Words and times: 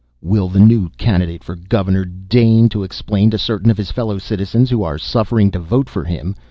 Will 0.19 0.49
the 0.49 0.57
new 0.59 0.89
candidate 0.97 1.43
for 1.43 1.55
Governor 1.55 2.05
deign 2.05 2.69
to 2.69 2.81
explain 2.81 3.29
to 3.29 3.37
certain 3.37 3.69
of 3.69 3.77
his 3.77 3.91
fellow 3.91 4.17
citizens 4.17 4.71
(who 4.71 4.81
are 4.81 4.97
suffering 4.97 5.51
to 5.51 5.59
vote 5.59 5.89
for 5.89 6.05
him!) 6.05 6.33